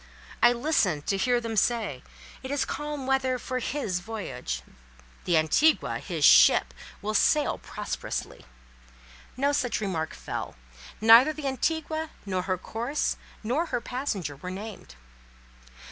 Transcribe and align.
I 0.41 0.51
listened 0.51 1.05
to 1.05 1.15
hear 1.17 1.39
them 1.39 1.55
say, 1.55 2.01
"It 2.41 2.49
is 2.49 2.65
calm 2.65 3.05
weather 3.05 3.37
for 3.37 3.59
his 3.59 3.99
voyage; 3.99 4.63
the 5.25 5.37
Antigua" 5.37 5.99
(his 5.99 6.25
ship) 6.25 6.73
"will 7.03 7.13
sail 7.13 7.59
prosperously." 7.59 8.43
No 9.37 9.51
such 9.51 9.79
remark 9.79 10.15
fell; 10.15 10.55
neither 10.99 11.33
the 11.33 11.45
Antigua, 11.45 12.09
nor 12.25 12.41
her 12.41 12.57
course, 12.57 13.15
nor 13.43 13.67
her 13.67 13.79
passenger 13.79 14.35
were 14.37 14.49
named. 14.49 14.95